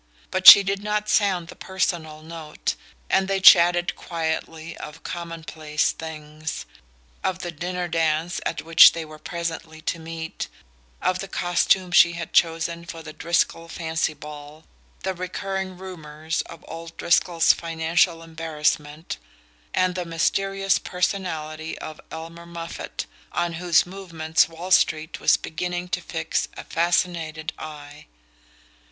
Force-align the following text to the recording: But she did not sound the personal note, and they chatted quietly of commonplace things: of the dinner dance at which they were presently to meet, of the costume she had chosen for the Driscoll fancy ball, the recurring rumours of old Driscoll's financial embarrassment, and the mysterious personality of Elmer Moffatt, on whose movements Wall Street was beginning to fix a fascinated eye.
But 0.31 0.47
she 0.47 0.63
did 0.63 0.81
not 0.81 1.09
sound 1.09 1.47
the 1.47 1.55
personal 1.55 2.23
note, 2.23 2.73
and 3.07 3.27
they 3.27 3.39
chatted 3.39 3.95
quietly 3.95 4.75
of 4.77 5.03
commonplace 5.03 5.91
things: 5.91 6.65
of 7.23 7.37
the 7.45 7.51
dinner 7.51 7.87
dance 7.87 8.41
at 8.43 8.63
which 8.63 8.93
they 8.93 9.05
were 9.05 9.19
presently 9.19 9.79
to 9.81 9.99
meet, 9.99 10.47
of 11.03 11.19
the 11.19 11.27
costume 11.27 11.91
she 11.91 12.13
had 12.13 12.33
chosen 12.33 12.83
for 12.83 13.03
the 13.03 13.13
Driscoll 13.13 13.67
fancy 13.67 14.15
ball, 14.15 14.65
the 15.03 15.13
recurring 15.13 15.77
rumours 15.77 16.41
of 16.47 16.65
old 16.67 16.97
Driscoll's 16.97 17.53
financial 17.53 18.23
embarrassment, 18.23 19.19
and 19.71 19.93
the 19.93 20.03
mysterious 20.03 20.79
personality 20.79 21.77
of 21.77 22.01
Elmer 22.09 22.47
Moffatt, 22.47 23.05
on 23.33 23.53
whose 23.61 23.85
movements 23.85 24.49
Wall 24.49 24.71
Street 24.71 25.19
was 25.19 25.37
beginning 25.37 25.89
to 25.89 26.01
fix 26.01 26.47
a 26.57 26.63
fascinated 26.63 27.53
eye. 27.59 28.07